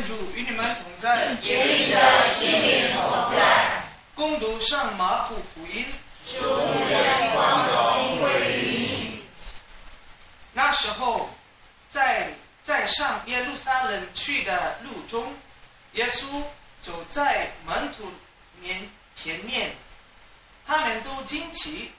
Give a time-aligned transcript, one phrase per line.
[0.00, 3.84] 愿主与你们同在，与你的心灵同在。
[4.14, 5.84] 攻读上马可福音。
[6.24, 6.38] 主
[6.88, 9.22] 愿光荣归于你。
[10.54, 11.28] 那时候，
[11.88, 12.32] 在
[12.62, 15.34] 在上耶路撒冷去的路中，
[15.92, 16.42] 耶稣
[16.78, 18.10] 走在门徒
[18.58, 19.74] 面前面，
[20.66, 21.92] 他们都惊奇，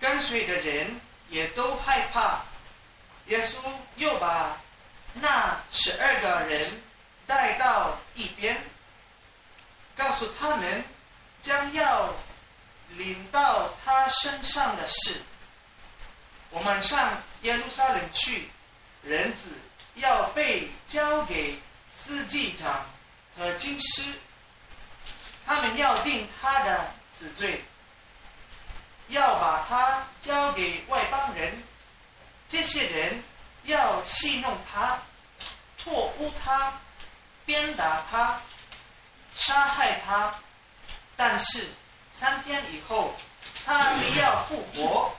[0.00, 2.44] 跟随的人也都害怕。
[3.26, 3.58] 耶稣
[3.96, 4.60] 又把
[5.14, 6.80] 那十二个人
[7.32, 8.62] 带到一边，
[9.96, 10.84] 告诉他们
[11.40, 12.12] 将要
[12.90, 15.18] 领到他身上的事。
[16.50, 18.50] 我们上耶路撒冷去，
[19.02, 19.58] 人子
[19.94, 22.84] 要被交给司祭长
[23.34, 24.12] 和经师，
[25.46, 27.64] 他们要定他的死罪，
[29.08, 31.62] 要把他交给外邦人。
[32.46, 33.22] 这些人
[33.62, 35.00] 要戏弄他，
[35.82, 36.78] 唾污他，
[37.44, 38.40] 鞭打他，
[39.34, 40.34] 杀害他。
[41.16, 41.68] 但是
[42.10, 43.14] 三天以后，
[43.64, 45.14] 他必要复活。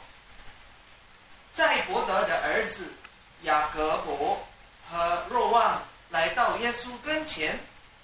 [1.52, 2.92] 在伯德的儿子
[3.44, 4.44] 雅各伯
[4.90, 7.60] 和若望来到耶稣跟前，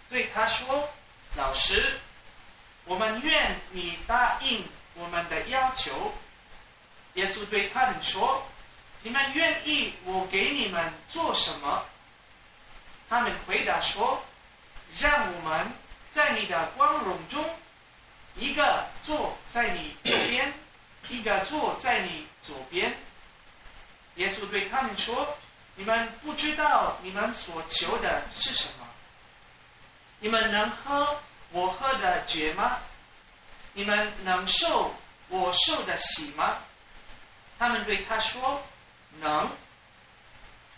[0.10, 0.88] 对他说
[1.36, 2.00] ：“老师，
[2.86, 6.14] 我们愿你答应我们的要求。”
[7.16, 8.44] 耶稣对他们说
[9.02, 11.84] ：“你们愿意我给你们做什么？”
[13.10, 14.24] 他们回答说
[15.00, 15.72] ：“让我们
[16.10, 17.44] 在你的光荣中，
[18.36, 20.54] 一个坐在你右边，
[21.10, 22.96] 一个坐在你左边。”
[24.16, 25.36] 耶稣对他们说
[25.76, 28.86] ：“你们不知道你们所求的是什么？
[30.20, 31.20] 你们能喝
[31.52, 32.80] 我喝的酒吗？
[33.74, 34.94] 你们能受
[35.30, 36.58] 我受的喜吗？”
[37.58, 38.62] 他们对他说
[39.20, 39.50] ：“能。”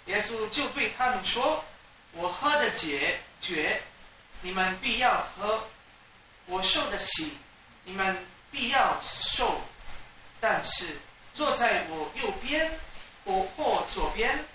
[0.06, 1.64] 耶稣就对他们说
[2.14, 3.82] ：“我喝的解决，
[4.42, 5.64] 你们必要喝；
[6.46, 7.38] 我受的喜，
[7.84, 9.62] 你们必要受。
[10.40, 11.00] 但是
[11.34, 12.80] 坐在我右边。”
[13.24, 14.48] 我或左边，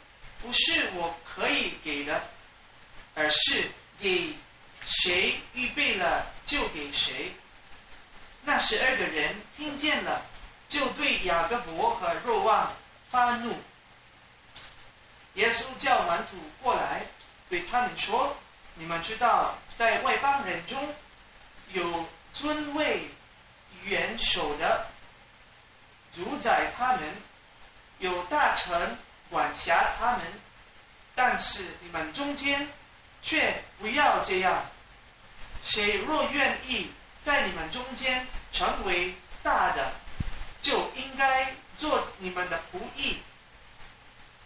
[0.42, 2.20] 不是我可以给的，
[3.14, 4.34] 而是给
[4.84, 7.32] 谁预备了就给谁。
[8.42, 10.20] 那十二个人听见了，
[10.68, 12.74] 就对雅各伯和若望
[13.08, 13.56] 发怒。
[15.34, 17.06] 耶稣叫门徒过来，
[17.48, 18.36] 对他们说
[18.74, 20.94] ：“你们知道，在外邦人中
[21.72, 23.08] 有尊位
[23.84, 24.86] 元首的，
[26.12, 27.14] 主宰他们。”
[27.98, 28.98] 有大臣
[29.30, 30.26] 管辖他们，
[31.14, 32.68] 但是你们中间
[33.22, 34.66] 却不要这样。
[35.62, 39.94] 谁若愿意在你们中间成为大的，
[40.60, 43.16] 就应该做你们的仆役；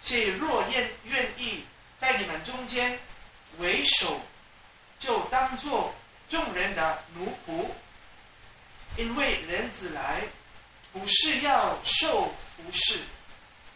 [0.00, 1.64] 谁若愿愿意
[2.00, 2.98] 在你们中间
[3.58, 4.20] 为首，
[4.98, 5.94] 就当做
[6.30, 7.70] 众人的奴仆。
[8.96, 10.24] 因为人子来，
[10.92, 12.98] 不是要受服侍。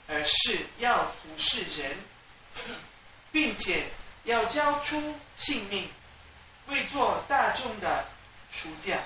[0.07, 1.97] 而是要服侍人，
[3.33, 3.91] 并且
[4.25, 5.91] 要交出性命，
[6.67, 8.07] 为做大众的
[8.51, 9.01] 赎价。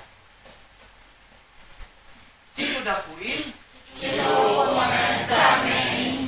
[2.53, 3.55] 基督的福音，
[3.93, 6.27] 基督我们赞美。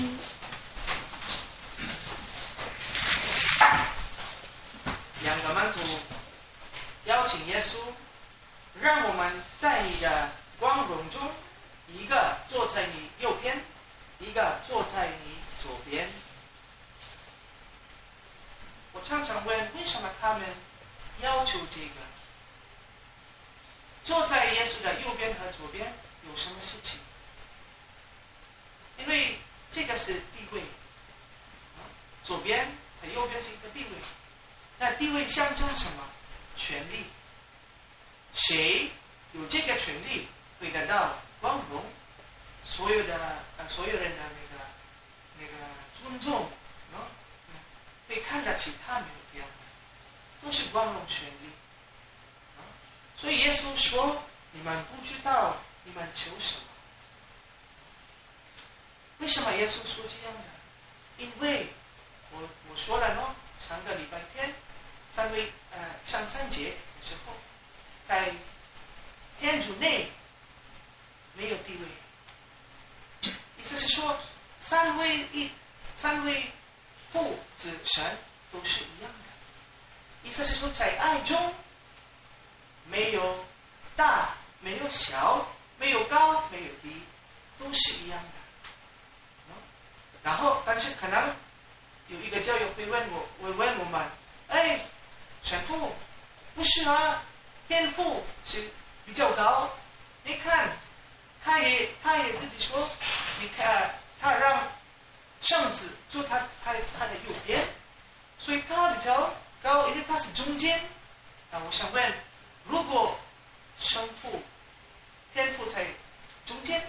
[5.24, 5.80] 两个门徒
[7.06, 7.76] 邀请耶稣，
[8.80, 10.30] 让我们在你的
[10.60, 11.28] 光荣中，
[11.88, 13.60] 一个坐在你右边。
[14.22, 16.08] 一个坐在你左边，
[18.92, 20.48] 我常常问：为什么他们
[21.20, 21.94] 要求这个？
[24.02, 25.92] 坐在耶稣的右边和左边
[26.26, 26.98] 有什么事情？
[28.98, 29.38] 因为
[29.70, 30.62] 这个是地位，
[32.22, 33.90] 左边和右边是一个地位。
[34.78, 36.02] 那地位象征什么？
[36.56, 37.04] 权力。
[38.32, 38.90] 谁
[39.32, 40.26] 有这个权利，
[40.58, 41.84] 会得到光荣？
[42.64, 44.64] 所有的呃，所有人的那个
[45.40, 45.52] 那个
[46.02, 46.44] 尊重，
[46.92, 47.08] 啊，
[48.06, 51.48] 被看得起他们这样的，都是光荣权利，
[52.58, 52.60] 啊，
[53.16, 54.22] 所以耶稣说
[54.52, 56.64] ：“你们不知道你们求什么？
[59.18, 60.44] 为什么耶稣说这样的？
[61.16, 61.72] 因为
[62.32, 63.32] 我我说了喏，
[63.64, 64.54] 上个礼拜天，
[65.08, 67.32] 三位呃上三节的时候，
[68.02, 68.34] 在
[69.38, 70.10] 天主内
[71.34, 71.88] 没有地位。”
[73.60, 74.18] 意思是说，
[74.60, 75.50] 三位一、
[75.94, 76.48] 三位
[77.10, 78.16] 父子神
[78.52, 80.28] 都是一样的。
[80.28, 81.54] 意思是说，在爱中
[82.84, 83.44] 没有
[83.96, 85.46] 大，没有小，
[85.78, 87.02] 没有高，没有低，
[87.58, 88.28] 都是一样的。
[90.22, 91.34] 然后，但是可能
[92.08, 94.06] 有一个教友会问我，会问我们：
[94.48, 94.78] 哎，
[95.42, 95.96] 神父，
[96.54, 97.22] 不是啊，
[97.66, 98.70] 天父是
[99.06, 99.70] 比较高。
[100.22, 100.76] 你看，
[101.42, 102.86] 他也他也自己说，
[103.40, 104.68] 你看他让
[105.40, 107.66] 圣子坐他他他的右边，
[108.38, 109.32] 所以他比较
[109.62, 110.80] 高，因为他是中间。
[111.50, 112.14] 那我想问，
[112.64, 113.18] 如果
[113.78, 114.42] 生父
[115.32, 115.86] 天父在
[116.44, 116.86] 中间，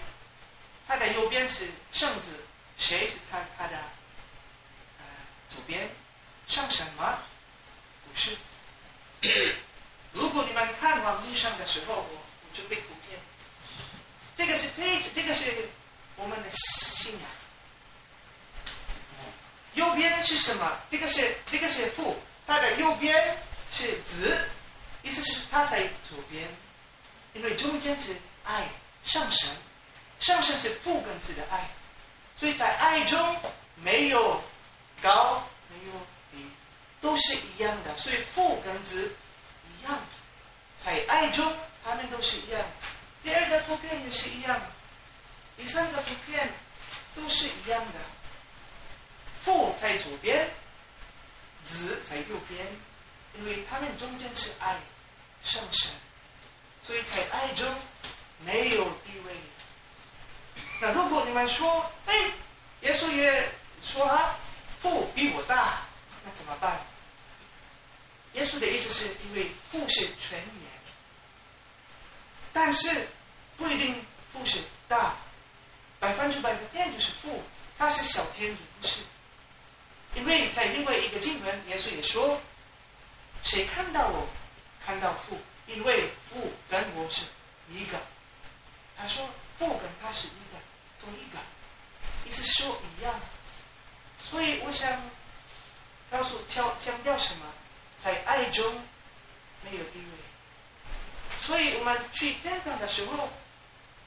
[0.87, 2.43] 他的右边是圣子，
[2.77, 3.77] 谁是在他的
[5.47, 5.89] 左边？
[6.47, 7.19] 上神吗？
[8.03, 8.35] 不是。
[10.11, 13.17] 如果你们看网络上的时候，我我准备图片。
[14.35, 15.69] 这个是非，这个是
[16.21, 17.21] 我们的信仰。
[19.73, 20.79] 右边是什么？
[20.89, 22.15] 这个是这个是父，
[22.45, 23.37] 他的右边
[23.71, 24.47] 是子，
[25.01, 26.47] 意思是他在左边，
[27.33, 28.69] 因为中间是爱
[29.03, 29.55] 上神，
[30.19, 31.69] 上神是父跟子的爱，
[32.37, 33.35] 所以在爱中
[33.77, 34.43] 没有
[35.01, 35.93] 高，没有
[36.31, 36.45] 低，
[36.99, 39.15] 都是一样的，所以父跟子
[39.79, 39.99] 一样，
[40.75, 42.63] 在爱中他们都是一样。
[43.23, 44.61] 第二个图片也是一样，
[45.57, 46.53] 第三个图片
[47.15, 47.99] 都是一样的。
[49.43, 50.51] 父在左边，
[51.61, 52.65] 子在右边，
[53.35, 54.79] 因为他们中间是爱
[55.43, 55.91] 上升，
[56.81, 57.67] 所以在爱中
[58.39, 59.35] 没有地位。
[60.79, 62.13] 那如果你们说，哎，
[62.81, 63.51] 耶稣也
[63.81, 64.37] 说啊，
[64.79, 65.81] 父比我大，
[66.23, 66.85] 那怎么办？
[68.33, 70.71] 耶稣的意思是因为父是全言。
[72.53, 73.07] 但是
[73.57, 75.15] 不一定父是大，
[76.01, 77.43] 百分之百的天就是父，
[77.77, 79.01] 他是小天主不是？
[80.15, 82.41] 因为在另外一个经文，耶稣也说，
[83.43, 84.27] 谁看到我，
[84.83, 85.37] 看到父，
[85.67, 87.27] 因为父跟我是
[87.69, 87.99] 一个。
[88.97, 90.57] 他说父跟他是一个，
[90.99, 91.37] 同一个，
[92.25, 93.19] 意思是说一样。
[94.19, 95.01] 所以我想
[96.09, 97.45] 告诉强强调什么，
[97.95, 98.83] 在爱中
[99.63, 101.37] 没有地位。
[101.37, 103.29] 所以我们去天堂的时候，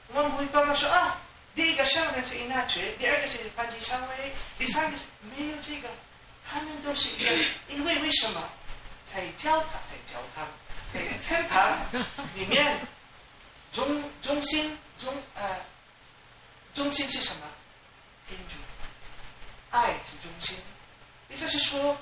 [0.09, 1.21] 我们不会刚刚说啊，
[1.55, 5.89] 第一个圣人是伊纳爵，第二个是梵基上尉，第三个是没有这个，
[6.45, 7.31] 他们都是一个。
[7.73, 8.49] 因为为什么？
[9.05, 10.47] 在教堂，在教堂，
[10.87, 11.79] 在天堂
[12.35, 12.85] 里面，
[13.71, 15.61] 中中心中呃，
[16.73, 17.47] 中心是什么？
[18.27, 18.55] 天主，
[19.69, 20.57] 爱是中心。
[21.29, 21.97] 也就是说，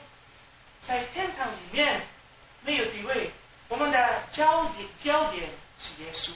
[0.80, 2.08] 在天堂里面
[2.62, 3.32] 没有地位。
[3.70, 6.32] 我们的焦点焦点是耶稣，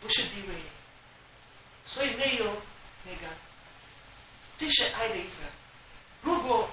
[0.00, 0.54] 不是地位，
[1.92, 2.46] 所以没有
[3.04, 3.28] 那个，
[4.56, 5.42] 这是爱的意思。
[6.22, 6.70] 如果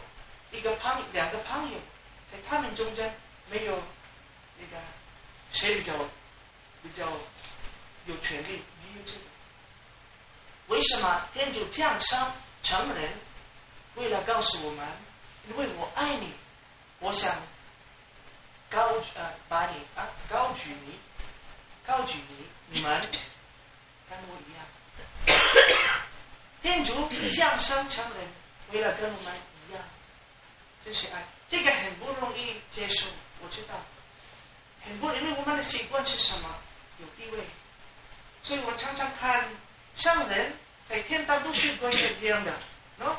[0.50, 1.77] 一个朋两个朋友
[2.25, 3.13] 在他们中间
[3.50, 3.83] 没有
[4.57, 4.81] 那个
[5.51, 5.94] 谁比较
[6.81, 7.12] 比较
[8.06, 9.19] 有权利，没有这个，
[10.68, 12.31] 为什么天主降生
[12.63, 13.13] 成人，
[13.95, 14.88] 为了告诉我们，
[15.50, 16.33] 因为我爱你，
[17.00, 17.36] 我想。
[18.71, 21.00] 高呃，把你啊高举你，
[21.83, 23.01] 高举你，你们
[24.07, 24.63] 跟我一样。
[26.61, 28.27] 天主降生成人，
[28.71, 29.33] 为了跟我们
[29.67, 29.83] 一样，
[30.83, 31.25] 这是爱。
[31.47, 33.07] 这个很不容易接受，
[33.41, 33.75] 我知道，
[34.83, 36.55] 很不，因为我们的习惯是什么？
[36.99, 37.43] 有地位，
[38.43, 39.49] 所以我们常常看
[39.95, 40.53] 圣人，
[40.85, 42.59] 在天堂都是关于这样的，
[42.99, 43.15] 喏，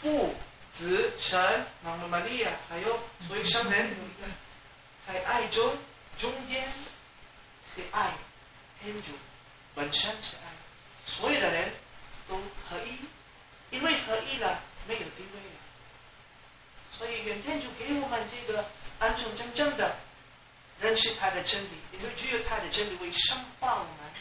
[0.00, 0.34] 父。
[0.72, 2.98] 子神、玛玛利亚，还有
[3.28, 3.94] 所有圣人，
[5.06, 5.76] 在爱中
[6.16, 6.66] 中间
[7.62, 8.14] 是爱，
[8.80, 9.12] 天主
[9.74, 10.48] 本身是爱，
[11.04, 11.72] 所有的人
[12.28, 12.36] 都
[12.68, 12.98] 合一，
[13.70, 15.56] 因为合一了，没有地位了。
[16.90, 18.64] 所以愿天主给我们这个
[18.98, 19.96] 安全真正的
[20.80, 24.12] 认识他的真理，因为只有他的真理会深化我们，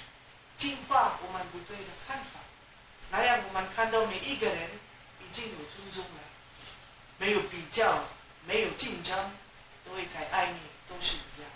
[0.57, 2.39] 净化我们不对的看法，
[3.09, 4.69] 那样我们看到每一个人
[5.19, 6.21] 已经有尊重了。
[7.17, 8.03] 没有比较，
[8.45, 9.31] 没有竞争，
[9.87, 10.59] 因为在爱你。
[10.89, 11.49] 都是一样